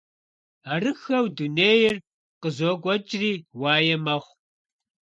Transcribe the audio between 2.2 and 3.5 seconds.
къызокӀуэкӀри